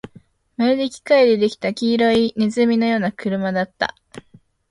[0.57, 3.95] まるで機械で出来た黄色い鼠のような車だった